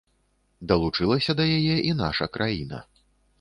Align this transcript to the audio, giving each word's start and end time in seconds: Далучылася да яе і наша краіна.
Далучылася 0.71 1.31
да 1.41 1.47
яе 1.57 1.77
і 1.91 1.93
наша 2.01 2.29
краіна. 2.39 2.81